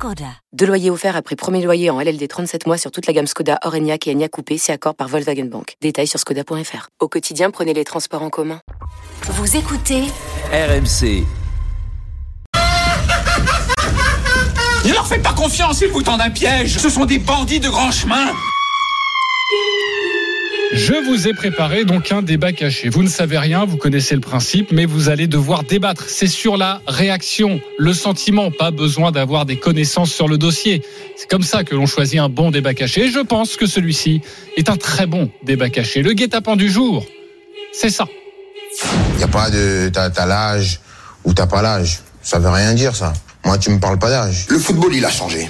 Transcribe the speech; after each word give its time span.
Skoda. 0.00 0.32
Deux 0.54 0.64
loyers 0.64 0.88
offerts 0.88 1.14
après 1.14 1.36
premier 1.36 1.62
loyer 1.62 1.90
en 1.90 2.00
LLD 2.00 2.26
37 2.26 2.66
mois 2.66 2.78
sur 2.78 2.90
toute 2.90 3.06
la 3.06 3.12
gamme 3.12 3.26
Skoda, 3.26 3.58
Orenia 3.64 3.98
et 4.06 4.10
Enya 4.10 4.30
Coupé, 4.30 4.56
c'est 4.56 4.72
accord 4.72 4.94
par 4.94 5.08
Volkswagen 5.08 5.44
Bank. 5.44 5.74
Détails 5.82 6.06
sur 6.06 6.18
skoda.fr. 6.18 6.88
Au 7.00 7.08
quotidien, 7.08 7.50
prenez 7.50 7.74
les 7.74 7.84
transports 7.84 8.22
en 8.22 8.30
commun. 8.30 8.62
Vous 9.24 9.56
écoutez 9.58 10.04
RMC. 10.52 11.26
Ne 14.86 14.92
leur 14.94 15.06
faites 15.06 15.22
pas 15.22 15.34
confiance, 15.34 15.82
ils 15.82 15.88
vous 15.88 16.02
tendent 16.02 16.22
un 16.22 16.30
piège. 16.30 16.78
Ce 16.78 16.88
sont 16.88 17.04
des 17.04 17.18
bandits 17.18 17.60
de 17.60 17.68
grand 17.68 17.90
chemin. 17.90 18.32
Je 20.72 20.94
vous 21.04 21.26
ai 21.26 21.34
préparé 21.34 21.84
donc 21.84 22.12
un 22.12 22.22
débat 22.22 22.52
caché. 22.52 22.88
Vous 22.88 23.02
ne 23.02 23.08
savez 23.08 23.38
rien, 23.38 23.64
vous 23.64 23.76
connaissez 23.76 24.14
le 24.14 24.20
principe, 24.20 24.70
mais 24.70 24.86
vous 24.86 25.08
allez 25.08 25.26
devoir 25.26 25.64
débattre. 25.64 26.04
C'est 26.08 26.28
sur 26.28 26.56
la 26.56 26.80
réaction, 26.86 27.60
le 27.76 27.92
sentiment, 27.92 28.52
pas 28.52 28.70
besoin 28.70 29.10
d'avoir 29.10 29.46
des 29.46 29.56
connaissances 29.56 30.12
sur 30.12 30.28
le 30.28 30.38
dossier. 30.38 30.82
C'est 31.16 31.28
comme 31.28 31.42
ça 31.42 31.64
que 31.64 31.74
l'on 31.74 31.86
choisit 31.86 32.20
un 32.20 32.28
bon 32.28 32.52
débat 32.52 32.72
caché. 32.74 33.06
Et 33.06 33.10
je 33.10 33.18
pense 33.18 33.56
que 33.56 33.66
celui-ci 33.66 34.20
est 34.56 34.70
un 34.70 34.76
très 34.76 35.06
bon 35.06 35.30
débat 35.42 35.70
caché. 35.70 36.02
Le 36.02 36.12
guet-apens 36.12 36.56
du 36.56 36.70
jour, 36.70 37.04
c'est 37.72 37.90
ça. 37.90 38.06
Il 39.14 39.18
n'y 39.18 39.24
a 39.24 39.28
pas 39.28 39.50
de 39.50 39.90
t'as, 39.92 40.26
l'âge 40.26 40.80
ou 41.24 41.34
t'as 41.34 41.48
pas 41.48 41.62
l'âge. 41.62 41.98
Ça 42.22 42.38
veut 42.38 42.48
rien 42.48 42.74
dire 42.74 42.94
ça. 42.94 43.12
Moi 43.44 43.58
tu 43.58 43.70
me 43.70 43.80
parles 43.80 43.98
pas 43.98 44.10
d'âge. 44.10 44.46
Le 44.48 44.58
football 44.58 44.94
il 44.94 45.04
a 45.04 45.10
changé. 45.10 45.48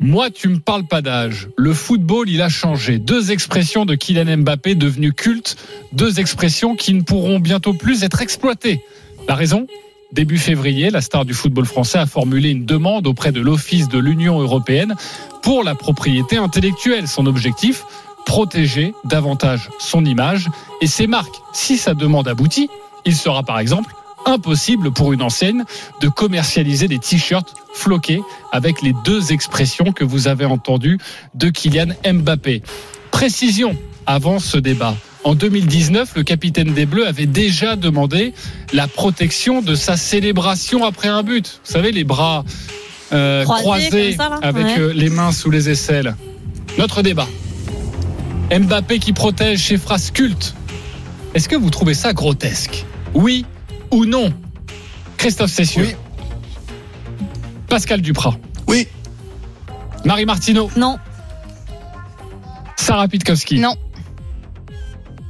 Moi, 0.00 0.30
tu 0.30 0.48
me 0.48 0.58
parles 0.58 0.86
pas 0.86 1.02
d'âge. 1.02 1.48
Le 1.56 1.74
football, 1.74 2.30
il 2.30 2.40
a 2.40 2.48
changé. 2.48 2.98
Deux 2.98 3.32
expressions 3.32 3.84
de 3.84 3.94
Kylian 3.94 4.38
Mbappé 4.38 4.74
devenues 4.74 5.12
cultes. 5.12 5.56
Deux 5.92 6.20
expressions 6.20 6.74
qui 6.74 6.94
ne 6.94 7.02
pourront 7.02 7.38
bientôt 7.38 7.74
plus 7.74 8.02
être 8.02 8.22
exploitées. 8.22 8.80
La 9.28 9.34
raison 9.34 9.66
Début 10.12 10.38
février, 10.38 10.90
la 10.90 11.02
star 11.02 11.24
du 11.24 11.34
football 11.34 11.66
français 11.66 11.98
a 11.98 12.06
formulé 12.06 12.50
une 12.50 12.64
demande 12.64 13.06
auprès 13.06 13.30
de 13.30 13.40
l'Office 13.40 13.88
de 13.88 13.98
l'Union 13.98 14.40
européenne 14.40 14.96
pour 15.40 15.62
la 15.62 15.76
propriété 15.76 16.36
intellectuelle. 16.36 17.06
Son 17.06 17.26
objectif 17.26 17.84
protéger 18.26 18.92
davantage 19.04 19.68
son 19.78 20.04
image 20.04 20.48
et 20.80 20.88
ses 20.88 21.06
marques. 21.06 21.36
Si 21.52 21.76
sa 21.76 21.94
demande 21.94 22.26
aboutit, 22.26 22.68
il 23.04 23.14
sera 23.14 23.44
par 23.44 23.60
exemple 23.60 23.94
impossible 24.26 24.92
pour 24.92 25.12
une 25.12 25.22
enseigne 25.22 25.64
de 26.00 26.08
commercialiser 26.08 26.88
des 26.88 26.98
t-shirts 26.98 27.54
floqués 27.74 28.20
avec 28.52 28.82
les 28.82 28.94
deux 29.04 29.32
expressions 29.32 29.92
que 29.92 30.04
vous 30.04 30.28
avez 30.28 30.44
entendues 30.44 30.98
de 31.34 31.48
Kylian 31.50 31.88
Mbappé. 32.04 32.62
Précision 33.10 33.76
avant 34.06 34.38
ce 34.38 34.56
débat. 34.58 34.94
En 35.24 35.34
2019, 35.34 36.12
le 36.16 36.22
capitaine 36.22 36.72
des 36.72 36.86
Bleus 36.86 37.06
avait 37.06 37.26
déjà 37.26 37.76
demandé 37.76 38.32
la 38.72 38.88
protection 38.88 39.60
de 39.60 39.74
sa 39.74 39.96
célébration 39.96 40.84
après 40.84 41.08
un 41.08 41.22
but. 41.22 41.60
Vous 41.64 41.72
savez, 41.72 41.92
les 41.92 42.04
bras 42.04 42.44
euh, 43.12 43.44
Croisés 43.44 44.14
ça, 44.16 44.38
avec 44.42 44.64
Ouais. 44.66 44.78
euh, 44.78 44.92
les 44.94 45.10
mains 45.10 45.32
sous 45.32 45.50
les 45.50 45.68
aisselles. 45.68 46.16
Notre 46.78 47.02
débat. 47.02 47.26
Mbappé 48.50 48.98
qui 48.98 49.12
protège 49.12 49.66
ses 49.66 49.76
phrases 49.76 50.10
cultes. 50.10 50.54
Est-ce 51.34 51.48
que 51.48 51.56
vous 51.56 51.70
trouvez 51.70 51.94
ça 51.94 52.12
grotesque? 52.12 52.84
Oui 53.14 53.44
ou 53.90 54.04
non 54.06 54.32
Christophe 55.16 55.50
Cessieux. 55.50 55.84
Oui. 55.84 55.94
Pascal 57.68 58.00
Duprat. 58.00 58.34
Oui. 58.66 58.88
Marie 60.04 60.24
Martineau. 60.26 60.70
Non, 60.76 60.98
Sarah 62.76 63.06
Pitkowski. 63.08 63.58
non. 63.60 63.74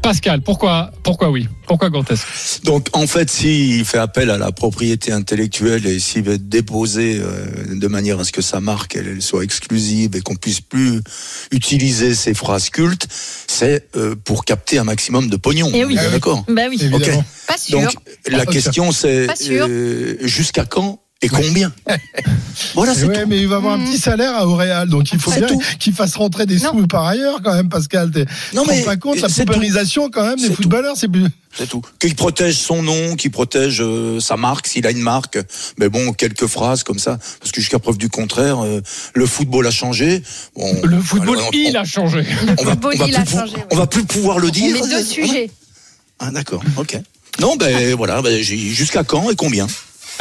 Pascal, 0.02 0.40
pourquoi, 0.40 0.92
pourquoi 1.02 1.30
oui? 1.30 1.46
Pourquoi 1.66 1.90
grotesque 1.90 2.26
Donc 2.64 2.88
en 2.94 3.06
fait, 3.06 3.30
s'il 3.30 3.84
fait 3.84 3.98
appel 3.98 4.30
à 4.30 4.38
la 4.38 4.50
propriété 4.50 5.12
intellectuelle 5.12 5.86
et 5.86 5.98
s'il 5.98 6.22
veut 6.22 6.38
déposer 6.38 7.20
euh, 7.20 7.46
de 7.74 7.86
manière 7.86 8.18
à 8.18 8.24
ce 8.24 8.32
que 8.32 8.40
sa 8.40 8.60
marque 8.60 8.96
elle, 8.96 9.08
elle 9.08 9.22
soit 9.22 9.44
exclusive 9.44 10.16
et 10.16 10.20
qu'on 10.20 10.36
puisse 10.36 10.62
plus 10.62 11.00
utiliser 11.52 12.14
ses 12.14 12.32
phrases 12.32 12.70
cultes, 12.70 13.06
c'est 13.46 13.88
euh, 13.96 14.14
pour 14.16 14.44
capter 14.44 14.78
un 14.78 14.84
maximum 14.84 15.28
de 15.28 15.36
pognon. 15.36 15.70
Eh 15.74 15.84
oui. 15.84 15.96
On 15.98 16.02
est 16.02 16.10
D'accord? 16.10 16.44
Bah 16.48 16.62
oui. 16.70 16.80
Ok. 16.92 17.02
Évidemment. 17.02 17.24
Pas 17.46 17.58
sûr. 17.58 17.80
Donc 17.80 17.94
la 18.28 18.44
Pas 18.44 18.52
question 18.52 18.92
c'est 18.92 19.28
euh, 19.50 20.16
jusqu'à 20.22 20.64
quand 20.64 21.00
et 21.22 21.28
combien 21.28 21.72
Voilà, 22.74 22.94
c'est 22.94 23.04
Ouais, 23.06 23.22
tout. 23.22 23.28
mais 23.28 23.38
il 23.38 23.48
va 23.48 23.56
avoir 23.56 23.74
un 23.74 23.84
petit 23.84 23.98
salaire 23.98 24.34
à 24.36 24.46
Auréal, 24.46 24.88
donc 24.88 25.12
il 25.12 25.18
faut 25.18 25.30
bien 25.30 25.46
qu'il 25.78 25.92
fasse 25.92 26.16
rentrer 26.16 26.46
des 26.46 26.58
Non. 26.58 26.72
sous 26.72 26.86
par 26.86 27.06
ailleurs 27.06 27.40
quand 27.42 27.54
même, 27.54 27.68
Pascal. 27.68 28.10
Non, 28.54 28.64
mais 28.66 28.80
rends 28.80 28.84
pas 28.86 28.96
compte 28.96 29.20
la 29.20 29.28
paupérisation 29.28 30.10
quand 30.10 30.24
même 30.26 30.38
des 30.38 30.50
footballeurs, 30.52 30.96
c'est 30.96 31.08
plus. 31.08 31.26
C'est 31.56 31.68
tout. 31.68 31.82
Qu'il 31.98 32.14
protège 32.14 32.56
son 32.56 32.82
nom, 32.82 33.16
qu'il 33.16 33.30
protège 33.30 33.80
euh, 33.80 34.20
sa 34.20 34.36
marque, 34.36 34.66
s'il 34.68 34.86
a 34.86 34.90
une 34.90 35.00
marque. 35.00 35.38
Mais 35.78 35.88
bon, 35.88 36.12
quelques 36.12 36.46
phrases 36.46 36.84
comme 36.84 36.98
ça, 36.98 37.18
parce 37.40 37.50
que 37.52 37.60
jusqu'à 37.60 37.78
preuve 37.78 37.98
du 37.98 38.08
contraire, 38.08 38.62
euh, 38.64 38.80
le 39.14 39.26
football 39.26 39.66
a 39.66 39.70
changé. 39.70 40.22
Bon, 40.54 40.80
Le 40.84 41.00
football, 41.00 41.36
alors, 41.38 41.48
on- 41.48 41.56
il 41.56 41.76
a 41.76 41.84
changé. 41.84 42.24
on 42.58 42.64
va, 42.64 42.70
football, 42.72 42.94
on 42.94 42.98
va 42.98 43.06
il 43.06 43.12
plus 43.14 43.20
a 43.20 43.24
changé, 43.40 43.56
ouais. 43.56 43.66
on 43.72 43.76
va 43.76 43.86
plus 43.86 44.04
pouvoir 44.04 44.38
le 44.38 44.50
dire. 44.50 44.76
On 44.80 44.84
met 44.86 44.88
deux 44.94 45.04
sujets. 45.04 45.50
Ah 46.18 46.30
d'accord, 46.30 46.62
ok. 46.76 46.98
Non, 47.40 47.56
ben 47.56 47.94
voilà, 47.94 48.20
ben, 48.22 48.40
jusqu'à 48.42 49.02
quand 49.02 49.30
et 49.30 49.36
combien? 49.36 49.66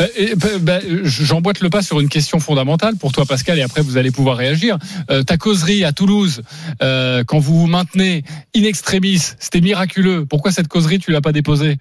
Euh, 0.01 0.35
bah, 0.37 0.47
bah, 0.61 0.79
J'emboîte 1.03 1.59
le 1.61 1.69
pas 1.69 1.81
sur 1.81 1.99
une 1.99 2.09
question 2.09 2.39
fondamentale 2.39 2.95
pour 2.95 3.11
toi, 3.11 3.25
Pascal, 3.25 3.59
et 3.59 3.61
après 3.61 3.81
vous 3.81 3.97
allez 3.97 4.11
pouvoir 4.11 4.37
réagir. 4.37 4.77
Euh, 5.09 5.23
ta 5.23 5.37
causerie 5.37 5.83
à 5.83 5.91
Toulouse, 5.91 6.41
euh, 6.81 7.23
quand 7.25 7.39
vous 7.39 7.59
vous 7.59 7.67
maintenez 7.67 8.23
in 8.55 8.63
extremis, 8.63 9.19
c'était 9.39 9.61
miraculeux. 9.61 10.25
Pourquoi 10.25 10.51
cette 10.51 10.67
causerie, 10.67 10.99
tu 10.99 11.11
l'as 11.11 11.21
pas 11.21 11.31
déposée? 11.31 11.77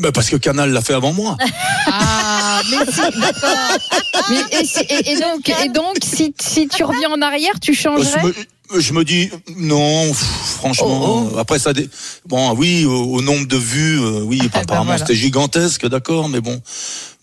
Ben, 0.00 0.12
Parce 0.12 0.30
que 0.30 0.36
Canal 0.36 0.70
l'a 0.72 0.80
fait 0.82 0.94
avant 0.94 1.12
moi. 1.12 1.36
Ah, 1.92 2.62
mais 2.70 2.92
si, 2.92 3.00
d'accord. 3.00 3.78
Et, 4.60 4.64
si- 4.64 4.80
et- 4.88 5.12
et 5.12 5.20
donc, 5.20 5.48
et 5.48 5.68
donc, 5.70 5.96
si, 6.04 6.32
si 6.40 6.68
tu 6.68 6.84
reviens 6.84 7.10
en 7.10 7.20
arrière, 7.22 7.58
tu 7.60 7.74
changerais? 7.74 8.20
Je 8.78 8.92
me 8.92 9.04
dis, 9.04 9.30
non, 9.56 10.06
pff, 10.08 10.18
franchement, 10.58 11.28
Oh, 11.32 11.38
après 11.38 11.58
ça... 11.58 11.72
Dé... 11.72 11.88
Bon, 12.26 12.54
oui, 12.56 12.84
au, 12.84 12.92
au 13.16 13.22
nombre 13.22 13.46
de 13.46 13.56
vues, 13.56 14.00
euh, 14.00 14.22
oui, 14.22 14.38
ben 14.38 14.60
apparemment 14.60 14.84
voilà. 14.86 14.98
c'était 14.98 15.14
gigantesque, 15.14 15.86
d'accord, 15.88 16.28
mais 16.28 16.40
bon... 16.40 16.60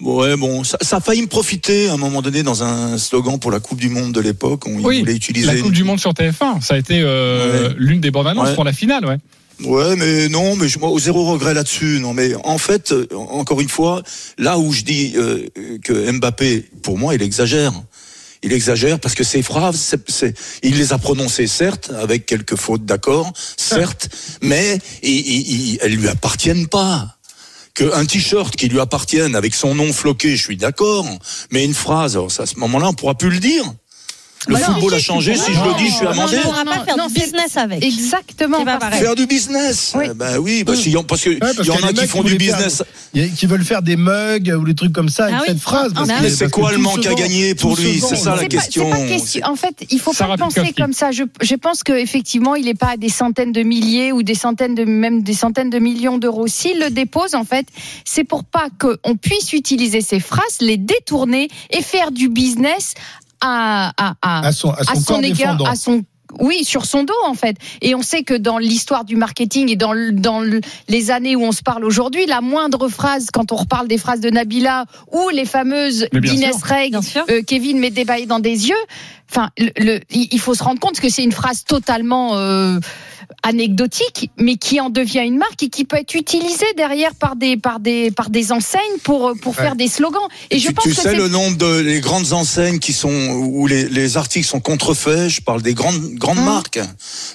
Ouais, 0.02 0.36
bon, 0.38 0.64
ça, 0.64 0.78
ça 0.82 0.98
a 0.98 1.00
failli 1.00 1.22
me 1.24 1.28
profiter 1.28 1.88
à 1.90 1.94
un 1.94 1.98
moment 1.98 2.22
donné 2.22 2.44
dans 2.44 2.64
un 2.64 2.98
slogan 2.98 3.40
pour 3.40 3.50
la 3.52 3.60
Coupe 3.60 3.80
du 3.80 3.90
Monde 3.90 4.12
de 4.14 4.20
l'époque. 4.22 4.68
On 4.68 4.76
Oui, 4.84 5.00
voulait 5.00 5.16
utiliser 5.16 5.48
La 5.48 5.56
Coupe 5.62 5.72
du 5.72 5.84
Monde 5.84 6.00
sur 6.00 6.12
TF1, 6.12 6.62
ça 6.62 6.76
a 6.76 6.78
été 6.78 7.02
euh, 7.02 7.70
Ouais. 7.70 7.76
l'une 7.78 8.00
des 8.02 8.12
bandes 8.12 8.28
annonces 8.28 8.50
Ouais. 8.50 8.56
pour 8.56 8.64
la 8.64 8.74
finale, 8.74 9.06
ouais. 9.06 9.18
Ouais, 9.66 9.96
mais 9.96 10.30
non, 10.30 10.56
mais 10.56 10.68
je, 10.68 10.78
moi, 10.78 10.92
zéro 11.00 11.26
regret 11.32 11.56
là-dessus. 11.56 11.98
Non, 12.00 12.14
mais 12.14 12.36
en 12.44 12.60
fait, 12.60 12.92
euh, 12.92 13.08
encore 13.16 13.60
une 13.60 13.70
fois, 13.70 14.04
là 14.38 14.60
où 14.60 14.72
je 14.72 14.84
dis 14.84 15.14
euh, 15.16 15.48
que 15.84 16.12
Mbappé, 16.12 16.70
pour 16.84 17.00
moi, 17.00 17.16
il 17.16 17.24
exagère. 17.24 17.72
Il 18.48 18.54
exagère 18.54 18.98
parce 19.02 19.14
que 19.14 19.26
ses 19.26 19.42
phrases, 19.42 19.94
il 20.64 20.78
les 20.78 20.94
a 20.94 20.98
prononcées 20.98 21.48
certes 21.48 21.92
avec 22.02 22.26
quelques 22.26 22.56
fautes, 22.56 22.86
d'accord, 22.86 23.34
certes, 23.58 24.08
mais 24.42 24.80
il, 25.04 25.10
il- 25.74 25.80
elles 25.82 25.96
lui 25.96 26.08
appartiennent 26.08 26.68
pas. 26.68 27.18
Que 27.74 27.94
un 27.94 28.06
t-shirt 28.06 28.56
qui 28.56 28.70
lui 28.70 28.80
appartienne 28.80 29.36
avec 29.36 29.54
son 29.54 29.76
nom 29.76 29.92
floqué, 29.92 30.38
je 30.38 30.42
suis 30.44 30.56
d'accord, 30.56 31.06
mais 31.52 31.66
une 31.66 31.74
phrase, 31.74 32.18
ça, 32.30 32.44
à 32.44 32.46
ce 32.46 32.56
moment-là, 32.60 32.88
on 32.88 32.94
pourra 32.94 33.16
plus 33.16 33.30
le 33.32 33.40
dire. 33.40 33.66
Le 34.48 34.54
Bah 34.56 34.60
non. 34.68 34.74
football 34.76 34.94
a 34.94 35.00
changé. 35.00 35.36
Si 35.36 35.54
je 35.54 35.60
le 35.60 35.78
dis, 35.78 35.88
je 35.90 35.94
suis 35.96 36.08
amendé. 36.08 36.38
on 36.40 36.42
pourra 36.50 36.64
pas 36.66 36.86
faire 36.86 36.98
Non, 36.98 37.08
du 37.08 37.14
business 37.14 37.58
avec. 37.58 37.84
Exactement. 37.84 38.64
Pas 38.64 38.78
pareil. 38.78 39.00
Faire 39.00 39.16
du 39.16 39.26
business. 39.28 39.94
Oui. 39.96 40.06
Eh 40.12 40.14
Ben 40.14 40.38
oui, 40.40 40.64
parce, 40.64 40.80
qu'il 40.82 40.92
y 40.94 40.98
en- 40.98 41.04
parce 41.04 41.26
y 41.26 41.30
a 41.32 41.94
qui 41.94 42.08
font 42.08 42.24
du 42.24 42.30
faire 42.30 42.38
business. 42.38 42.84
Qui 43.36 43.46
veulent 43.46 43.64
faire 43.64 43.82
des 43.82 43.96
mugs 43.98 44.54
ou 44.60 44.64
des 44.66 44.76
trucs 44.76 44.94
comme 44.94 45.10
ça 45.10 45.26
avec 45.26 45.36
Ah 45.38 45.42
oui. 45.42 45.48
cette 45.50 45.60
phrase. 45.60 45.92
Ah, 45.96 46.04
que- 46.04 46.24
mais 46.24 46.30
c'est 46.30 46.50
quoi 46.52 46.72
le 46.72 46.78
manque 46.78 47.06
à 47.06 47.14
gagner 47.14 47.56
pour 47.56 47.76
lui. 47.76 48.00
C'est 48.00 48.16
ça 48.16 48.36
la 48.36 48.46
question. 48.46 48.90
En 49.44 49.56
fait, 49.56 49.86
il 49.90 50.00
faut 50.00 50.14
Sarah 50.14 50.38
pas 50.38 50.46
penser 50.46 50.74
comme 50.78 50.94
ça. 50.94 51.12
Je, 51.12 51.24
je 51.42 51.56
pense 51.56 51.84
qu'effectivement, 51.84 52.56
il 52.56 52.66
n'est 52.66 52.74
pas 52.74 52.92
à 52.92 52.98
des 52.98 53.10
centaines 53.10 53.52
de 53.52 53.64
milliers 53.64 54.12
ou 54.12 54.24
des 54.24 54.36
centaines 54.36 54.76
de 54.76 54.84
même 54.86 55.24
des 55.24 55.34
centaines 55.34 55.70
de 55.70 55.80
millions 55.80 56.18
d'euros. 56.18 56.48
S'il 56.48 56.80
le 56.80 56.90
dépose, 56.90 57.36
en 57.36 57.44
fait, 57.44 57.68
c'est 58.06 58.24
pour 58.24 58.44
pas 58.44 58.68
qu'on 58.80 59.16
puisse 59.16 59.54
utiliser 59.54 60.02
ces 60.02 60.20
phrases, 60.20 60.58
les 60.62 60.78
détourner 60.78 61.50
et 61.72 61.82
faire 61.82 62.12
du 62.12 62.30
business 62.30 62.94
à, 63.42 63.92
à, 63.98 64.16
à, 64.22 64.48
à 64.48 64.52
son, 64.52 64.72
à 64.72 64.84
son, 64.96 65.22
égard, 65.22 65.56
défendant. 65.56 65.66
à 65.66 65.76
son 65.76 66.04
oui, 66.42 66.66
sur 66.66 66.86
son 66.86 67.04
dos 67.06 67.14
en 67.26 67.34
fait. 67.36 67.56
Et 67.82 67.96
on 67.96 68.02
sait 68.02 68.24
que 68.24 68.34
dans 68.34 68.58
l'histoire 68.58 69.06
du 69.06 69.16
marketing 69.16 69.72
et 69.72 69.78
dans, 69.78 69.94
le- 69.94 70.12
dans 70.12 70.42
le- 70.42 70.60
les 70.90 71.10
années 71.10 71.38
où 71.38 71.42
on 71.44 71.54
se 71.54 71.62
parle 71.64 71.86
aujourd'hui, 71.86 72.26
la 72.26 72.42
moindre 72.42 72.90
phrase, 72.90 73.28
quand 73.32 73.54
on 73.54 73.56
reparle 73.56 73.88
des 73.88 73.98
phrases 73.98 74.20
de 74.20 74.30
Nabila 74.30 74.86
ou 75.14 75.30
les 75.30 75.46
fameuses 75.46 76.06
d'Inès 76.12 76.62
Reg, 76.64 76.96
euh, 77.30 77.42
Kevin 77.48 77.80
met 77.80 77.92
des 77.92 78.04
bails 78.04 78.26
dans 78.28 78.40
des 78.40 78.68
yeux. 78.68 78.76
Enfin, 79.32 79.50
le, 79.58 80.00
il 80.10 80.40
faut 80.40 80.54
se 80.54 80.64
rendre 80.64 80.82
compte 80.82 81.00
que 81.00 81.08
c'est 81.10 81.24
une 81.24 81.32
phrase 81.32 81.64
totalement 81.64 82.32
euh, 82.36 82.80
anecdotique, 83.44 84.30
mais 84.38 84.56
qui 84.58 84.80
en 84.82 84.90
devient 84.90 85.24
une 85.26 85.38
marque 85.38 85.64
et 85.64 85.70
qui 85.70 85.86
peut 85.86 85.98
être 85.98 86.16
utilisée 86.16 86.66
derrière 86.76 87.16
par 87.16 87.36
des 87.36 87.58
par 87.58 87.80
des 87.80 88.12
par 88.12 88.30
des 88.30 88.52
enseignes 88.52 88.82
pour 89.04 89.34
pour 89.42 89.56
Ouais. 89.58 89.64
faire 89.64 89.76
des 89.76 89.88
slogans. 89.88 90.22
Et 90.52 90.60
je 90.60 90.68
tu, 90.68 90.74
pense 90.74 90.84
tu 90.84 90.94
que 90.96 91.02
sais 91.02 91.16
le 91.16 91.28
nombre 91.28 91.58
de 91.58 91.80
les 91.80 92.00
grandes 92.02 92.34
enseignes 92.34 92.80
qui 92.80 92.94
sont 92.94 93.10
où 93.12 93.66
les, 93.68 93.88
les 93.90 94.18
articles 94.18 94.48
sont 94.48 94.60
contrefaits. 94.60 95.30
Je 95.30 95.42
parle 95.42 95.62
des 95.62 95.74
grandes 95.74 96.14
grandes 96.16 96.38
Hum. 96.40 96.46
marques. 96.46 96.80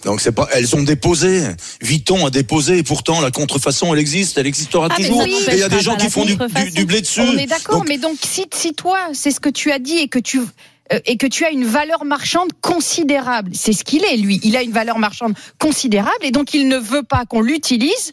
Donc 0.05 0.21
c'est 0.21 0.33
pas 0.33 0.49
elles 0.53 0.75
ont 0.77 0.83
déposé. 0.83 1.43
Vuitton 1.81 2.27
a 2.27 2.31
déposé 2.31 2.79
et 2.79 2.83
pourtant 2.83 3.21
la 3.21 3.31
contrefaçon 3.31 3.93
elle 3.93 4.01
existe, 4.01 4.39
elle 4.39 4.47
existera 4.47 4.89
Ah, 4.91 4.95
toujours. 4.97 5.23
Et 5.25 5.31
il 5.53 5.59
y 5.59 5.63
a 5.63 5.69
des 5.69 5.81
gens 5.81 5.97
qui 5.97 6.11
font 6.11 6.25
du, 6.25 6.37
du, 6.73 6.85
blé 6.85 7.01
dessus. 7.01 7.21
On 7.21 7.37
est 7.37 7.47
d'accord, 7.47 7.85
mais 7.89 7.99
donc 7.99 8.17
si, 8.25 8.47
si 8.55 8.75
toi, 8.75 8.99
c'est 9.13 9.31
ce 9.31 9.41
que 9.41 9.49
tu 9.49 9.73
as 9.73 9.79
dit 9.79 9.97
et 9.99 10.09
que 10.09 10.19
tu 10.19 10.41
et 11.07 11.17
que 11.17 11.27
tu 11.27 11.45
as 11.45 11.51
une 11.51 11.65
valeur 11.65 12.05
marchande 12.05 12.51
considérable, 12.61 13.51
c'est 13.55 13.73
ce 13.73 13.85
qu'il 13.85 14.05
est 14.05 14.17
lui. 14.17 14.41
Il 14.43 14.57
a 14.57 14.63
une 14.63 14.73
valeur 14.73 14.99
marchande 14.99 15.35
considérable 15.59 16.23
et 16.23 16.31
donc 16.31 16.55
il 16.55 16.69
ne 16.69 16.77
veut 16.77 17.03
pas 17.03 17.25
qu'on 17.25 17.41
l'utilise 17.41 18.13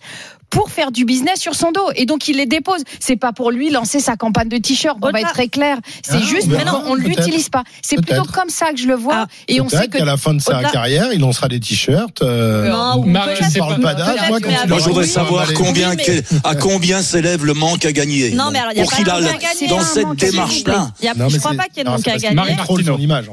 pour 0.49 0.69
faire 0.69 0.91
du 0.91 1.05
business 1.05 1.39
sur 1.39 1.55
son 1.55 1.71
dos 1.71 1.89
et 1.95 2.05
donc 2.05 2.27
il 2.27 2.37
les 2.37 2.45
dépose. 2.45 2.81
C'est 2.99 3.15
pas 3.15 3.31
pour 3.33 3.51
lui 3.51 3.69
lancer 3.69 3.99
sa 3.99 4.15
campagne 4.15 4.49
de 4.49 4.57
t-shirt. 4.57 4.97
On 5.01 5.11
va 5.11 5.21
être 5.21 5.33
très 5.33 5.47
clair. 5.47 5.77
C'est 6.03 6.15
Ah, 6.15 6.19
juste 6.19 6.47
on 6.47 6.51
qu'on 6.51 6.57
verra, 6.57 6.83
on 6.87 6.95
peut-être. 6.95 7.07
l'utilise 7.19 7.49
pas. 7.49 7.63
C'est 7.81 7.95
plutôt 7.97 8.23
comme 8.23 8.49
ça 8.49 8.71
que 8.71 8.77
je 8.77 8.87
le 8.87 8.95
vois 8.95 9.25
Ah, 9.25 9.27
et 9.47 9.61
on 9.61 9.69
sait 9.69 9.87
qu'à 9.87 10.05
la 10.05 10.17
fin 10.17 10.33
de 10.33 10.41
sa 10.41 10.63
carrière, 10.63 11.07
il 11.13 11.19
lancera 11.21 11.47
des 11.47 11.59
t-shirts. 11.59 12.21
euh, 12.21 12.69
Non, 12.69 13.03
on 13.05 13.13
parle 13.13 13.79
pas- 13.81 13.93
d'âge, 13.93 14.17
moi, 14.27 14.39
mais 14.39 14.41
quand 14.41 14.49
tu 14.49 14.55
avant- 14.55 14.67
Moi, 14.69 14.79
je 14.79 14.83
voudrais 14.85 15.07
savoir 15.07 15.45
mais- 15.47 15.53
combien, 15.53 15.89
Oui, 15.91 15.97
mais- 16.07 16.23
à 16.43 16.55
combien 16.55 17.01
s'élève 17.01 17.45
le 17.45 17.53
manque 17.53 17.85
à 17.85 17.91
gagner? 17.91 18.31
Non, 18.31 18.49
mais 18.51 18.59
alors, 18.59 18.71
il 18.73 18.77
y 18.77 18.81
a 18.81 18.83
pour 18.83 18.91
pas 18.91 18.97
qu'il 18.97 19.09
a 19.09 19.67
dans 19.69 19.81
cette 19.81 20.15
démarche-là. 20.15 20.91
Non, 21.15 21.25
mais 21.25 21.29
je 21.29 21.37
crois 21.37 21.51
c'est- 21.51 21.57
pas 21.57 21.63
qu'il 21.65 21.77
y 21.77 21.79
ait 21.81 21.83
de 21.83 21.89
non, 21.89 21.95
manque 21.95 22.07
à 22.07 22.17
gagner. 22.17 22.35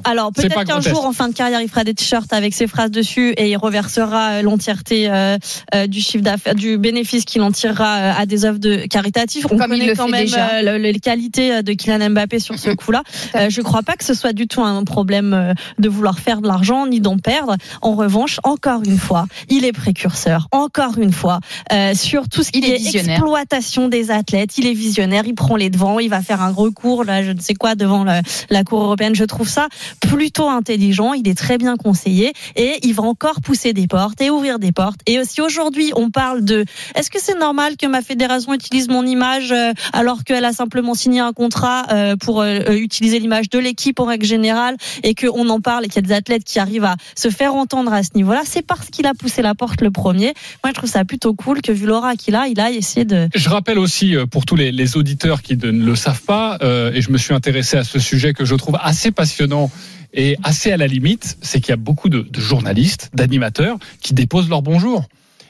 Alors 0.05 0.33
peut-être 0.33 0.65
qu'un 0.65 0.81
jour 0.81 1.05
en 1.05 1.13
fin 1.13 1.29
de 1.29 1.35
carrière 1.35 1.61
il 1.61 1.69
fera 1.69 1.85
des 1.85 1.95
t-shirts 1.95 2.33
avec 2.33 2.55
ses 2.55 2.67
phrases 2.67 2.91
dessus 2.91 3.31
et 3.37 3.49
il 3.51 3.57
reversera 3.57 4.31
euh, 4.33 4.43
l'entièreté 4.43 5.09
euh, 5.11 5.39
euh, 5.75 5.87
du 5.87 6.01
chiffre 6.01 6.25
d'affaires, 6.25 6.55
du 6.55 6.79
bénéfice 6.79 7.06
qu'il 7.07 7.43
en 7.43 7.53
tirera 7.53 7.97
euh, 7.99 8.13
à 8.17 8.27
des 8.27 8.45
œuvres 8.45 8.59
de 8.59 8.87
caritatif. 8.89 9.47
On 9.51 9.57
Comme 9.57 9.73
il 9.75 9.79
connaît 9.81 9.87
le 9.87 9.95
quand 9.97 10.09
même 10.09 10.27
euh, 10.37 10.63
le- 10.63 10.79
les 10.79 10.99
qualités 10.99 11.53
euh, 11.55 11.63
de 11.63 11.73
Kylian 11.73 12.11
Mbappé 12.11 12.39
sur 12.39 12.59
ce 12.59 12.71
coup-là. 12.71 13.03
à 13.07 13.11
fait. 13.39 13.39
Euh, 13.47 13.51
je 13.51 13.61
crois 13.63 13.83
pas 13.83 13.95
que 13.97 14.05
ce 14.05 14.15
soit 14.15 14.33
du 14.33 14.47
tout 14.49 14.63
un 14.63 14.85
problème 14.85 15.55
de 15.79 15.89
vouloir 15.89 16.19
faire 16.19 16.41
de 16.41 16.49
l'argent 16.49 16.87
ni 16.87 17.01
d'en 17.01 17.19
perdre. 17.19 17.57
En 17.83 17.95
revanche, 17.95 18.39
encore 18.45 18.83
une 18.85 18.99
fois, 18.99 19.27
il 19.49 19.65
est 19.65 19.73
précurseur. 19.73 20.49
Encore 20.53 20.99
une 20.99 21.13
fois, 21.13 21.41
euh, 21.73 21.95
sur 21.95 22.29
tout 22.29 22.43
ce 22.43 22.51
qui 22.53 22.59
Il 22.61 22.65
est 22.67 22.81
est 22.97 22.97
exploitation 23.09 23.89
des 23.89 24.11
athlètes, 24.11 24.59
il 24.59 24.67
est 24.67 24.73
visionnaire. 24.75 25.25
Il 25.27 25.35
prend 25.35 25.57
les 25.57 25.71
devants. 25.71 25.99
Il 25.99 26.09
va 26.11 26.21
faire 26.23 26.43
un 26.43 26.51
recours 26.53 27.05
là, 27.05 27.23
je 27.23 27.33
ne 27.33 27.41
sais 27.41 27.55
quoi 27.55 27.75
devant 27.75 28.05
le- 28.05 28.21
la 28.51 28.65
Cour 28.65 28.83
européenne. 28.83 29.15
Je 29.15 29.25
trouve 29.25 29.49
ça 29.49 29.69
plutôt 30.01 30.49
intelligent, 30.49 31.13
il 31.15 31.29
est 31.29 31.35
très 31.37 31.59
bien 31.59 31.77
conseillé 31.77 32.33
et 32.57 32.75
il 32.83 32.95
va 32.95 33.03
encore 33.05 33.41
pousser 33.41 33.73
des 33.73 33.87
portes 33.87 34.21
et 34.21 34.31
ouvrir 34.31 34.59
des 34.59 34.73
portes. 34.73 35.01
Et 35.07 35.19
si 35.25 35.41
aujourd'hui 35.41 35.93
on 35.97 36.11
parle 36.11 36.45
de 36.45 36.65
est-ce 36.97 37.11
que 37.11 37.21
c'est 37.21 37.39
normal 37.39 37.77
que 37.77 37.87
ma 37.87 38.01
fédération 38.01 38.55
utilise 38.55 38.89
mon 38.89 39.05
image 39.05 39.53
euh, 39.53 39.73
alors 39.93 40.25
qu'elle 40.25 40.47
a 40.47 40.53
simplement 40.53 40.95
signé 40.95 41.21
un 41.21 41.35
contrat 41.35 41.85
euh, 41.93 42.17
pour 42.17 42.41
euh, 42.41 42.61
utiliser 42.71 43.19
l'image 43.19 43.51
de 43.51 43.59
l'équipe 43.59 44.01
en 44.01 44.07
règle 44.07 44.25
générale 44.25 44.77
et 45.03 45.15
qu'on 45.15 45.49
en 45.51 45.61
parle 45.61 45.85
et 45.85 45.89
qu'il 45.89 45.97
y 45.97 46.05
a 46.05 46.09
des 46.09 46.15
athlètes 46.15 46.45
qui 46.45 46.59
arrivent 46.59 46.85
à 46.85 46.97
se 47.15 47.29
faire 47.29 47.55
entendre 47.55 47.93
à 47.93 48.03
ce 48.03 48.11
niveau-là, 48.15 48.43
c'est 48.47 48.63
parce 48.63 48.89
qu'il 48.89 49.07
a 49.07 49.13
poussé 49.13 49.43
la 49.43 49.55
porte 49.55 49.83
le 49.83 49.91
premier. 49.91 50.33
Moi 50.65 50.71
je 50.71 50.73
trouve 50.73 50.89
ça 50.89 51.05
plutôt 51.05 51.35
cool 51.35 51.61
que 51.61 51.71
vu 51.71 51.87
l'aura 51.87 52.17
qu'il 52.17 52.35
a, 52.35 52.49
il 52.49 52.59
a 52.61 52.71
essayé 52.71 53.05
de 53.05 53.29
Je 53.35 53.49
rappelle 53.51 53.79
aussi 53.79 54.17
pour 54.31 54.47
tous 54.47 54.57
les, 54.57 54.97
auditeurs 54.97 55.43
qui 55.43 55.57
ne 55.57 55.71
le 55.71 55.97
savent 55.97 56.23
pas, 56.23 56.59
et 56.63 57.03
je 57.03 57.11
me 57.11 57.19
suis 57.19 57.35
intéressé 57.35 57.77
à 57.77 57.85
ce 57.85 57.99
sujet 57.99 58.33
que 58.33 58.45
je 58.45 58.55
trouve 58.55 58.79
assez 58.81 59.11
passionnant 59.11 59.71
et 60.15 60.37
assez 60.45 60.71
à 60.71 60.77
la 60.77 60.87
limite, 60.87 61.37
c'est 61.43 61.61
qu'il 61.61 61.71
y 61.71 61.73
a 61.73 61.77
beaucoup 61.77 62.09
de 62.09 62.27
journalistes, 62.39 63.11
d'animateurs 63.15 63.79
qui 64.01 64.15
déposent 64.15 64.49
leur 64.49 64.63
bonjour. 64.63 65.07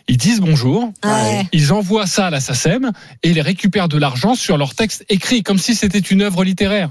Ils 0.09 0.17
disent 0.19 0.41
bonjour, 0.41 0.93
Ouais. 1.05 1.47
ils 1.53 1.73
envoient 1.73 2.07
ça 2.07 2.27
à 2.27 2.31
la 2.31 2.39
SACEM 2.39 2.93
et 3.25 3.31
ils 3.31 3.41
récupèrent 3.41 3.89
de 3.89 3.99
l'argent 3.99 4.37
sur 4.37 4.57
leur 4.57 4.73
texte 4.77 5.05
écrit, 5.09 5.43
comme 5.43 5.59
si 5.59 5.75
c'était 5.75 5.99
une 5.99 6.23
œuvre 6.23 6.45
littéraire. 6.45 6.91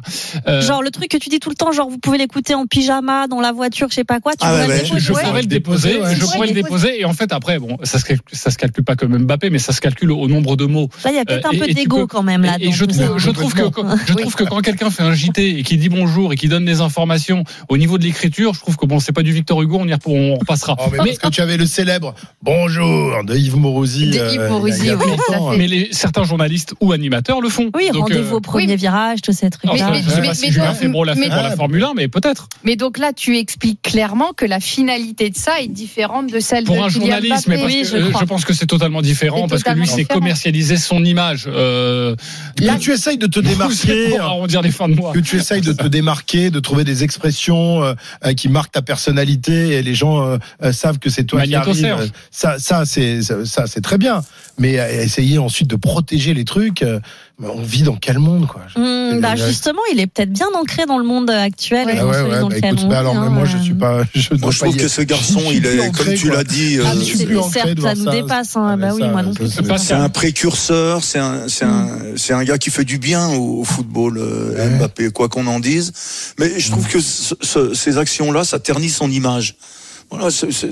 Euh, 0.49 0.61
Genre 0.61 0.83
le 0.83 0.91
truc 0.91 1.07
que 1.09 1.17
tu 1.17 1.29
dis 1.29 1.39
tout 1.39 1.47
le 1.49 1.55
temps, 1.55 1.71
genre 1.71 1.89
vous 1.89 1.97
pouvez 1.97 2.17
l'écouter 2.17 2.55
en 2.55 2.65
pyjama 2.65 3.27
dans 3.27 3.39
la 3.39 3.53
voiture, 3.53 3.87
je 3.89 3.95
sais 3.95 4.03
pas 4.03 4.19
quoi. 4.19 4.33
Tu 4.33 4.39
Ah 4.41 4.49
pourrais 4.49 4.61
ouais, 4.61 4.67
le 4.67 4.73
ouais. 4.73 4.81
déposer. 4.81 4.99
je 4.99 5.13
Ouais. 5.13 5.23
pourrais 5.23 5.41
le 5.41 5.47
déposer, 5.47 5.97
Ouais, 6.01 6.15
je 6.15 6.21
pourrais 6.25 6.47
le 6.47 6.53
déposer 6.53 6.99
et 6.99 7.05
en 7.05 7.13
fait 7.13 7.31
après 7.31 7.57
bon 7.57 7.77
ça 7.83 7.99
se 7.99 8.03
calcule, 8.05 8.37
ça 8.37 8.51
se 8.51 8.57
calcule 8.57 8.83
pas 8.83 8.97
comme 8.97 9.17
Mbappé 9.17 9.49
mais 9.49 9.59
ça 9.59 9.71
se 9.71 9.79
calcule 9.79 10.11
au 10.11 10.27
nombre 10.27 10.57
de 10.57 10.65
mots. 10.65 10.89
Là 11.05 11.11
il 11.11 11.15
y 11.15 11.19
a 11.19 11.23
peut-être 11.23 11.45
Euh, 11.45 11.49
un 11.49 11.51
et- 11.53 11.59
peu 11.59 11.67
d'ego 11.67 11.97
peux- 11.99 12.07
quand 12.07 12.23
même 12.23 12.43
là. 12.43 12.57
Et, 12.59 12.67
et 12.67 12.71
je 12.73 12.83
trouve, 12.83 13.17
je 13.17 13.29
trouve 13.31 13.53
que 13.53 13.63
quand, 13.69 13.95
je 14.07 14.13
trouve 14.13 14.35
que 14.35 14.43
quand 14.43 14.59
quelqu'un 14.59 14.89
fait 14.89 15.03
un 15.03 15.13
JT 15.13 15.59
et 15.59 15.63
qui 15.63 15.77
dit 15.77 15.87
bonjour 15.87 16.33
et 16.33 16.35
qui 16.35 16.49
donne 16.49 16.65
des 16.65 16.81
informations 16.81 17.45
au 17.69 17.77
niveau 17.77 17.97
de 17.97 18.03
l'écriture, 18.03 18.53
je 18.53 18.59
trouve 18.59 18.75
que 18.75 18.85
bon 18.85 18.99
c'est 18.99 19.13
pas 19.13 19.23
du 19.23 19.31
Victor 19.31 19.61
Hugo, 19.61 19.77
on 19.79 19.87
y 19.87 19.93
repassera. 19.93 20.75
Oh, 20.79 20.89
mais 20.91 20.97
parce 20.97 21.17
que 21.17 21.27
tu 21.29 21.39
avais 21.41 21.55
le 21.55 21.65
célèbre 21.65 22.13
Bonjour 22.41 23.04
de 23.25 23.35
Yves 23.35 23.55
Morosi. 23.57 24.09
De 24.11 24.19
euh, 24.19 24.33
Yves 24.33 24.41
a- 24.41 24.49
Morosi, 24.49 24.91
oui. 24.91 25.55
Mais 25.57 25.67
les, 25.67 25.89
certains 25.91 26.23
journalistes 26.23 26.73
ou 26.81 26.91
animateurs 26.91 27.41
le 27.41 27.49
font. 27.49 27.69
Oui, 27.75 27.89
rendez-vous 27.93 28.33
euh, 28.35 28.37
au 28.37 28.41
premier 28.41 28.67
oui. 28.73 28.75
virage, 28.75 29.21
tous 29.21 29.31
ces 29.33 29.49
trucs 29.49 29.65
alors, 29.65 29.77
là. 29.91 30.01
ça, 30.01 30.01
je 30.05 30.09
sais 30.09 30.21
mais- 30.21 30.27
pas 30.27 30.33
si 30.33 30.45
mais 30.47 30.51
Julien 30.51 30.67
donc- 30.67 30.75
Febro 30.77 31.03
l'a 31.03 31.13
fait 31.15 31.19
mais 31.21 31.27
pour 31.29 31.35
la 31.43 31.55
Formule 31.55 31.83
1, 31.83 31.93
mais 31.95 32.07
peut-être. 32.07 32.47
Mais 32.63 32.75
donc 32.75 32.97
là, 32.97 33.13
tu 33.13 33.37
expliques 33.37 33.81
clairement 33.81 34.31
que 34.35 34.45
la 34.45 34.59
finalité 34.59 35.29
de 35.29 35.35
ça 35.37 35.59
est 35.61 35.67
différente 35.67 36.31
de 36.31 36.39
celle 36.39 36.63
Pour 36.65 36.75
de 36.75 36.81
un 36.81 36.87
Kylian 36.87 37.01
journaliste, 37.05 37.47
mais 37.47 37.57
parce 37.57 37.67
Oui, 37.73 37.81
que, 37.83 37.87
je 37.87 37.95
euh, 37.97 38.11
je 38.19 38.25
pense 38.25 38.45
que 38.45 38.53
c'est 38.53 38.65
totalement 38.67 39.01
différent 39.01 39.47
parce 39.47 39.63
que 39.63 39.71
lui 39.71 39.87
c'est 39.87 40.05
commercialiser 40.05 40.77
son 40.77 41.03
image. 41.03 41.45
Euh, 41.47 42.15
Que 42.57 42.77
tu 42.79 42.91
essayes 42.91 43.17
de 43.17 43.27
te 43.27 43.39
démarquer. 43.51 44.17
arrondir 44.17 44.61
les 44.61 44.71
fins 44.71 44.89
de 44.89 44.95
mois. 44.95 45.13
que 45.13 45.19
tu 45.19 45.37
essayes 45.37 45.61
de 45.61 45.73
te 45.73 45.87
démarquer, 45.87 46.49
de 46.49 46.59
trouver 46.59 46.83
des 46.83 47.03
expressions 47.03 47.83
euh, 47.83 47.93
euh, 48.25 48.33
qui 48.33 48.49
marquent 48.49 48.71
ta 48.71 48.81
personnalité 48.81 49.69
et 49.73 49.81
les 49.83 49.93
gens 49.95 50.21
euh, 50.25 50.37
euh, 50.63 50.71
savent 50.71 50.99
que 50.99 51.09
c'est 51.09 51.23
toi 51.23 51.41
qui 51.43 51.55
arrive. 51.55 51.85
Euh, 51.85 52.07
Ça, 52.31 52.57
ça 52.59 52.79
c'est 53.21 53.45
ça, 53.45 53.67
c'est 53.67 53.81
très 53.81 53.97
bien. 53.97 54.23
Mais 54.57 54.79
euh, 54.79 55.03
essayer 55.03 55.37
ensuite 55.37 55.67
de 55.69 55.75
protéger 55.75 56.33
les 56.33 56.45
trucs. 56.45 56.81
euh, 56.81 56.99
on 57.43 57.61
vit 57.61 57.83
dans 57.83 57.97
quel 57.97 58.19
monde 58.19 58.47
quoi? 58.47 58.61
Hum, 58.77 59.19
bah, 59.19 59.35
justement, 59.35 59.81
il 59.91 59.99
est 59.99 60.07
peut-être 60.07 60.31
bien 60.31 60.47
ancré 60.55 60.85
dans 60.85 60.97
le 60.97 61.03
monde 61.03 61.29
actuel. 61.29 61.89
et 61.89 61.93
Ah 61.97 62.01
dans 62.01 62.07
ouais, 62.07 62.13
celui 62.13 62.31
ouais, 62.31 62.39
dans 62.39 62.47
bah 62.47 62.55
écoute, 62.63 62.87
bah 62.87 62.99
alors 62.99 63.13
vit, 63.13 63.19
mais 63.19 63.25
hein, 63.25 63.29
moi 63.31 63.43
je 63.45 63.57
euh. 63.57 63.61
suis 63.61 63.73
pas. 63.73 64.03
Je 64.15 64.33
Moi, 64.35 64.53
trouve 64.53 64.77
que 64.77 64.87
ce 64.87 65.01
garçon, 65.01 65.41
il 65.51 65.65
est, 65.65 65.81
ancré, 65.81 66.05
comme 66.05 66.13
tu 66.13 66.29
l'as 66.31 66.45
dit, 66.45 66.77
euh, 66.77 66.83
Ah, 66.85 66.91
je 66.93 66.99
mais 66.99 67.03
suis 67.03 67.17
c'est- 67.17 67.25
plus 67.25 67.37
ancré 67.37 67.59
certes, 67.65 67.81
ça 67.81 67.95
nous 67.95 68.05
ça. 68.05 68.11
dépasse. 68.11 68.55
hein, 68.55 68.65
Ah, 68.71 68.77
bah 68.77 68.87
mais 68.87 68.91
oui, 68.93 69.01
ça, 69.01 69.07
moi 69.09 69.23
non 69.23 69.33
ça, 69.33 69.61
plus. 69.61 69.77
c'est- 69.77 69.93
un 69.93 70.07
précurseur, 70.09 71.03
c'est 71.03 71.19
un, 71.19 71.49
c'est 71.49 71.65
un, 71.65 71.89
c'est 72.15 72.33
un 72.33 72.43
gars 72.45 72.57
qui 72.57 72.69
fait 72.69 72.85
du 72.85 72.97
bien 72.97 73.27
au, 73.29 73.59
au 73.59 73.63
football, 73.65 74.17
euh. 74.17 74.77
Mbappé, 74.77 75.11
quoi 75.11 75.27
qu'on 75.27 75.47
en 75.47 75.59
dise. 75.59 75.91
Mais 76.39 76.57
je 76.59 76.71
trouve 76.71 76.87
que 76.87 77.01
ce- 77.01 77.35
ce- 77.41 77.73
ces 77.73 77.97
actions-là, 77.97 78.45
ça 78.45 78.59
ternit 78.59 78.89
son 78.89 79.11
image. 79.11 79.55
Voilà, 80.11 80.27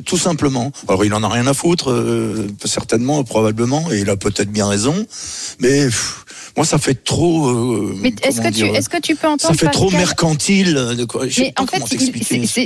tout 0.06 0.18
simplement. 0.18 0.71
Alors, 0.88 1.03
il 1.06 1.13
en 1.13 1.24
a 1.24 1.27
rien 1.27 1.47
à 1.47 1.53
foutre, 1.53 1.89
euh, 1.91 2.47
certainement, 2.65 3.24
probablement, 3.24 3.91
et 3.91 4.00
il 4.00 4.09
a 4.09 4.15
peut-être 4.15 4.51
bien 4.51 4.68
raison. 4.68 5.06
Mais 5.59 5.85
pff, 5.85 6.25
moi, 6.56 6.65
ça 6.65 6.77
fait 6.77 7.04
trop. 7.04 7.47
euh, 7.49 7.95
Mais 7.99 8.13
est-ce 8.21 8.40
que 8.42 8.47
tu 8.47 8.52
dire, 8.54 8.75
est-ce 8.75 8.90
que 8.90 8.99
tu 8.99 9.16
peux 9.16 9.28
ça 9.28 9.31
entendre 9.33 9.59
fait 9.59 9.69
trop 9.69 9.90
mercantile. 9.92 10.78
euh, 10.78 10.95
De 10.95 11.06
quoi, 11.06 11.28
je 11.28 11.33
sais 11.33 11.42
Mais 11.42 11.54
en 11.57 11.66
fait, 11.66 11.80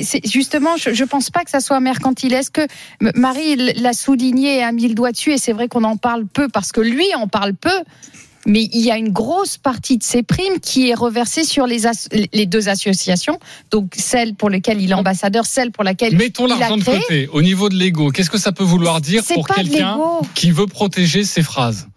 c'est- 0.04 0.28
justement, 0.28 0.76
je, 0.78 0.94
je 0.94 1.04
pense 1.06 1.30
pas 1.30 1.44
que 1.44 1.50
ça 1.52 1.62
soit 1.62 1.80
mercantile. 1.80 2.34
Est-ce 2.34 2.52
que 2.52 2.68
Marie 3.16 3.56
l'a 3.56 3.94
souligné 3.94 4.58
et 4.58 4.64
a 4.64 4.72
mis 4.72 4.88
le 4.88 4.94
doigt 4.94 5.12
dessus 5.14 5.32
Et 5.34 5.38
c'est 5.38 5.54
vrai 5.54 5.68
qu'on 5.70 5.84
en 5.86 5.96
parle 5.98 6.26
peu 6.28 6.48
parce 6.50 6.72
que 6.74 6.82
lui 6.82 7.06
en 7.16 7.28
parle 7.28 7.54
peu. 7.56 7.70
Mais 8.48 8.64
il 8.74 8.82
y 8.82 8.90
a 8.92 8.98
une 8.98 9.10
grosse 9.12 9.58
partie 9.58 9.98
de 9.98 10.04
ces 10.04 10.24
primes 10.24 10.60
qui 10.62 10.90
est 10.90 10.94
reversée 10.96 11.44
sur 11.44 11.68
les, 11.68 11.86
as- 11.86 12.08
les 12.34 12.46
deux 12.46 12.70
associations, 12.70 13.38
donc 13.72 13.94
celle 13.96 14.34
pour 14.36 14.50
laquelle 14.50 14.82
il 14.82 14.90
est 14.92 14.94
ambassadeur, 14.96 15.46
celle 15.46 15.72
pour 15.72 15.84
laquelle 15.84 16.16
Mettons 16.16 16.48
il 16.48 16.54
a 16.54 16.58
l'argent 16.58 16.78
de 16.78 16.84
côté. 16.84 17.28
Au 17.34 17.42
niveau 17.42 17.68
de 17.70 17.76
l'ego, 17.76 18.10
qu'est-ce 18.12 18.30
que 18.30 18.38
ça 18.40 18.54
peut 18.54 18.64
vouloir 18.64 19.02
dire 19.02 19.22
pour 19.34 19.48
quelqu'un 19.48 20.00
qui 20.34 20.52
veut 20.52 20.66
protéger 20.68 21.24
ses 21.26 21.44
phrases? 21.44 21.88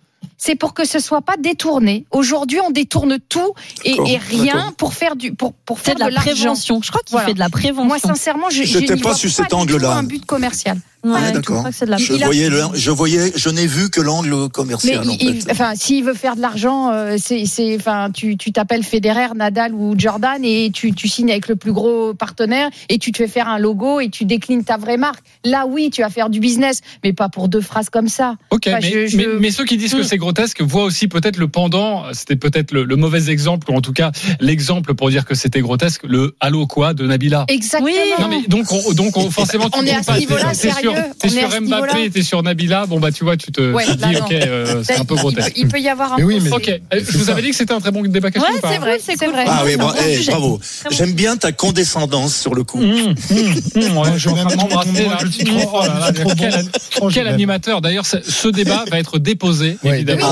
C'est 0.43 0.55
pour 0.57 0.73
que 0.73 0.87
ce 0.87 0.99
soit 0.99 1.21
pas 1.21 1.37
détourné. 1.39 2.07
Aujourd'hui, 2.11 2.59
on 2.67 2.71
détourne 2.71 3.19
tout 3.29 3.53
et, 3.85 3.95
rien 4.17 4.73
pour 4.79 4.95
faire 4.95 5.15
du 5.15 5.35
pour 5.35 5.53
pour 5.53 5.79
C'est 5.79 5.97
faire 5.99 6.09
de 6.09 6.15
la 6.15 6.21
prévention. 6.21 6.81
Je 6.83 6.89
crois 6.91 7.03
qu'il 7.03 7.13
Voilà. 7.13 7.29
fait 7.29 7.35
de 7.35 7.39
la 7.39 7.51
prévention. 7.51 7.85
Moi, 7.87 7.99
sincèrement, 7.99 8.49
je, 8.51 8.63
n'y 8.63 9.01
pas 9.03 9.15
sur 9.15 9.31
cet 9.31 9.53
angle-là. 9.53 9.97
Un 9.97 10.03
but 10.03 10.25
commercial. 10.25 10.79
Ouais, 11.03 11.13
Ah, 11.17 11.29
je 11.29 11.33
d'accord. 11.35 11.65
il 11.99 12.25
voyais, 12.25 12.51
le- 12.51 12.63
je 12.75 12.91
voyais, 12.91 13.33
je 13.35 13.49
n'ai 13.49 13.67
vu 13.67 13.89
que 13.89 14.01
l'angle 14.03 14.35
Mais 14.35 14.49
commercial. 14.51 15.01
en 15.09 15.13
il- 15.13 15.23
il- 15.37 15.41
fait. 15.43 15.51
enfin, 15.53 15.73
s'il 15.75 16.05
veut 16.05 16.13
faire 16.15 16.37
de 16.37 16.43
l'argent, 16.43 16.91
euh, 16.93 17.17
c'est, 17.19 17.47
c'est, 17.47 17.75
enfin, 17.77 18.11
tu, 18.13 18.37
tu 18.37 18.53
t'appelles 18.53 18.83
Federer, 18.83 19.29
Nadal 19.35 19.73
ou 19.75 19.95
Jordan 19.99 20.45
et 20.45 20.71
tu, 20.75 20.93
tu 20.93 21.09
signes 21.09 21.31
avec 21.31 21.49
le 21.49 21.57
plus 21.57 21.73
gros 21.73 22.13
partenaire 22.13 22.69
et 22.91 22.99
tu 22.99 23.13
te 23.13 23.17
fais 23.19 23.29
faire 23.29 23.49
un 23.49 23.59
logo 23.59 24.01
et 24.01 24.11
tu 24.11 24.27
déclines 24.27 24.63
ta 24.63 24.77
vraie 24.77 24.99
marque. 24.99 25.25
Là, 25.45 25.67
oui, 25.67 25.89
tu 25.91 26.03
vas 26.03 26.11
faire 26.11 26.29
du 26.29 26.39
business, 26.41 26.81
mais 27.03 27.15
pas 27.15 27.31
pour 27.31 27.49
deux 27.49 27.63
phrases 27.63 27.89
comme 27.89 28.09
ça. 28.09 28.35
Ok, 28.51 28.65
Enfin, 28.67 28.79
mais, 28.83 28.91
je- 28.91 29.07
je- 29.07 29.17
mais- 29.17 29.27
mais 29.41 29.51
ceux 29.51 29.65
qui 29.65 29.79
disent 29.79 29.95
que 29.95 30.01
Hmm. 30.01 30.05
c'est 30.05 30.19
grotesque 30.19 30.61
voient 30.61 30.85
aussi 30.85 31.09
peut-être 31.09 31.39
le 31.39 31.49
pendant, 31.49 32.05
c'était 32.13 32.37
peut-être 32.37 32.73
le, 32.73 32.85
le 32.85 32.97
mauvais 32.97 33.31
exemple, 33.31 33.71
ou 33.71 33.75
en 33.75 33.81
tout 33.81 33.93
cas 33.95 34.13
l'exemple 34.41 34.95
pour 34.95 35.09
dire 35.11 35.25
que 35.25 35.35
c'était 35.35 35.61
grotesque, 35.63 36.03
le 36.05 36.35
Allô 36.41 36.67
quoi 36.67 36.93
de 36.95 37.07
Nabila. 37.07 37.45
Exactement. 37.49 37.87
Oui. 37.91 37.97
Non 38.21 38.29
mais 38.29 38.43
donc 38.49 38.71
on, 38.73 38.93
donc 38.93 39.17
on, 39.17 39.31
forcément 39.31 39.71
tu 39.71 39.79
On 39.79 39.85
est 39.87 39.95
à 39.95 40.03
ce 40.03 40.13
niveau-là, 40.19 40.53
c'est 40.53 40.71
c'est 40.71 40.81
sûr. 40.81 40.90
Sur, 40.95 41.05
t'es 41.19 41.29
sur. 41.29 41.61
Mbappé 41.61 42.05
et 42.05 42.11
t'es 42.11 42.23
sur 42.23 42.43
Nabila, 42.43 42.87
bon 42.87 43.01
bah 43.01 43.13
tu 43.13 43.25
vois, 43.25 43.37
tu 43.37 43.53
te, 43.53 43.73
Ouais, 43.73 43.85
tu 43.85 43.97
te 43.97 44.03
là, 44.03 44.09
dis 44.09 44.17
ok, 44.17 44.33
euh, 44.33 44.83
c'est 44.85 44.97
un 44.97 45.05
peu 45.05 45.15
Il 45.15 45.21
grotesque. 45.21 45.53
Il 45.57 45.69
peut 45.69 45.81
y 45.81 45.89
avoir 45.89 46.15
un. 46.15 46.17
Mais 46.19 46.25
oui, 46.25 46.41
mais-. 46.43 46.53
Ok, 46.53 46.69
euh, 46.69 47.01
je 47.09 47.19
vous 47.19 47.31
avais 47.31 47.43
dit 47.43 47.51
que 47.51 47.57
c'était 47.57 47.73
un 47.75 47.81
très 47.81 47.91
bon 47.91 48.03
débat 48.03 48.31
caché 48.31 48.47
Ouais, 48.47 48.59
ou 48.59 48.61
pas 48.61 48.73
c'est 48.73 48.79
vrai, 48.79 48.99
c'est 49.03 49.17
cool. 49.17 49.31
vrai. 49.31 49.45
Ah 49.47 49.63
oui, 49.65 49.77
bon, 49.77 49.91
eh, 50.07 50.25
bravo. 50.27 50.61
J'aime 50.91 51.13
bien 51.13 51.37
ta 51.37 51.53
condescendance 51.53 52.35
sur 52.37 52.55
le 52.55 52.65
coup. 52.65 52.79
Mmh, 52.79 53.15
mmh, 53.31 53.35
mmh, 53.75 53.99
ouais, 53.99 54.09
je 54.15 54.19
suis 54.19 54.29
en 54.29 54.35
train 54.35 54.51
de 54.51 54.57
m'embrasser 54.57 55.05
moi, 55.05 55.15
là. 55.15 55.29
Oh 55.73 55.81
là 55.83 56.13
là, 56.13 56.35
quel. 56.39 56.65
Oh, 57.01 57.09
quel 57.13 57.29
animateur 57.29 57.81
D'ailleurs, 57.81 58.07
ce 58.07 58.49
débat 58.49 58.85
va 58.91 58.99
être 58.99 59.19
déposé 59.19 59.77
évidemment 59.83 60.31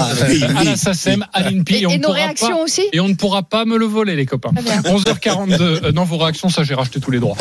à 0.57 0.65
la 0.65 0.77
SACEM, 0.77 1.25
à 1.33 1.43
l'INPI, 1.43 1.85
Et, 1.91 1.99
nos 1.99 2.09
pourra 2.09 2.15
réactions 2.15 2.49
pas 2.57 2.63
aussi 2.63 2.83
et 2.93 3.01
on 3.01 3.09
ne 3.09 3.15
pourra 3.15 3.43
pas 3.43 3.65
me 3.65 3.77
le 3.77 3.87
voler, 3.87 4.17
les 4.17 4.27
copains. 4.27 4.51
Très 4.53 4.63
bien. 4.63 4.81
11h42. 4.83 5.61
euh, 5.61 5.93
non, 5.93 6.05
vos 6.05 6.19
réactions, 6.19 6.49
ça, 6.49 6.63
j'ai 6.63 6.75
racheté 6.75 7.01
tous 7.01 7.11
les 7.11 7.21
droits. 7.21 7.37